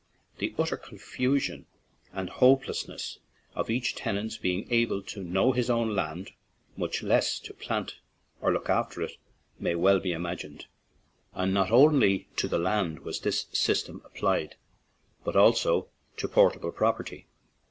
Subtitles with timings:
[0.39, 3.19] The utter confusion 4i ON AN IRISH JAUNTING CAR and the hopelessness
[3.53, 6.31] of each tenant's being able to know his own land,
[6.75, 7.97] much less to plant
[8.41, 9.17] or look after it,
[9.59, 10.65] may well be imagined.
[11.35, 14.55] And not only to land was this system applied,
[15.23, 17.25] but also to portable prop erty.